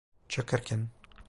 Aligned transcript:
Çok 0.27 0.53
erken. 0.53 0.89